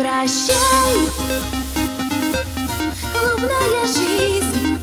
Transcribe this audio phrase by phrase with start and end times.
[0.00, 0.96] Прощай,
[3.12, 4.78] клубная жизнь.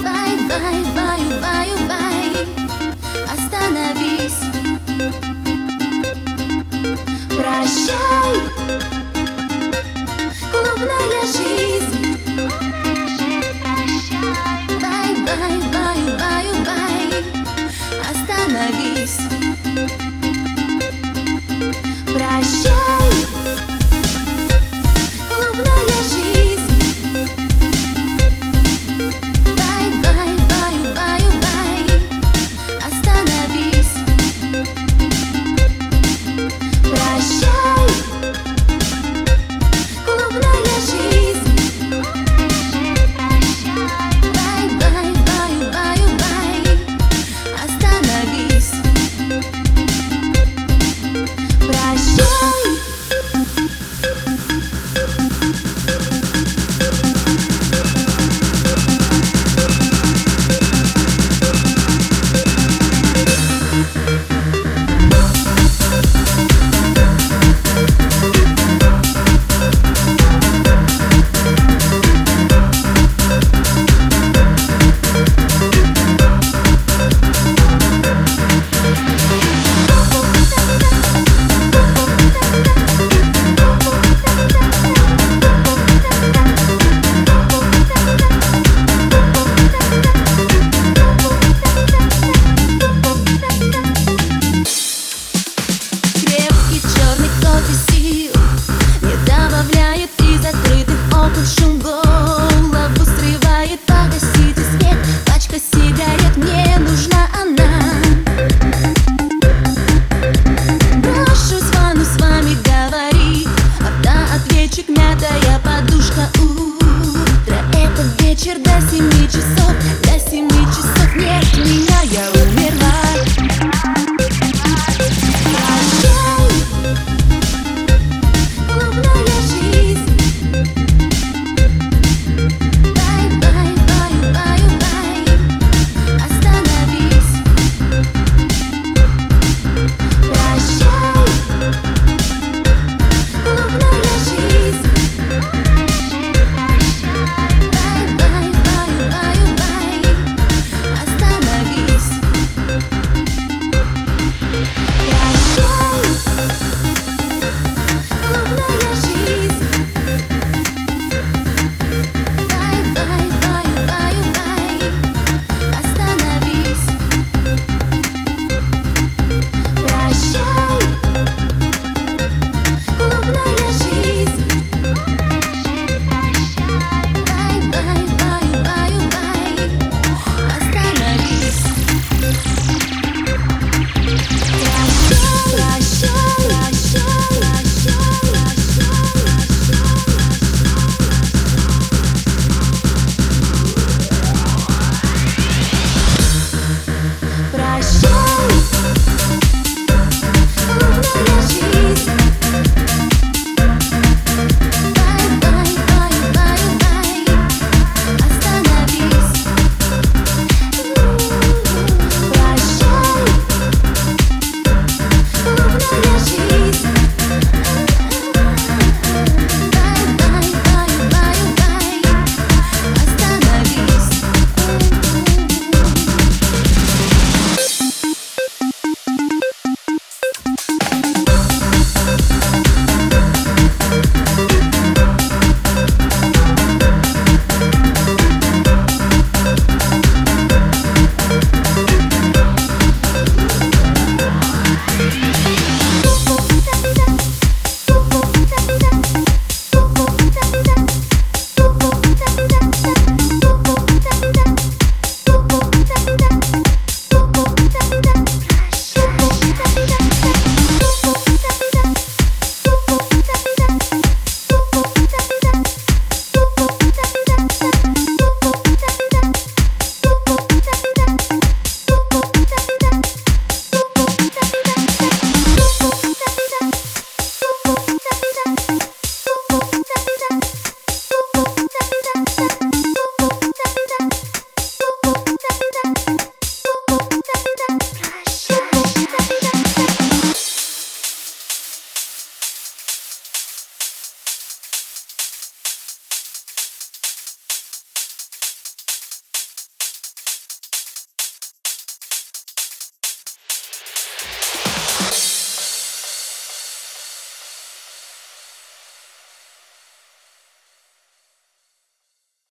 [0.00, 0.30] Бай,